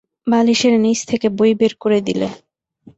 [0.27, 2.27] বালিশের নীচে থেকে বই বের করে দিলে।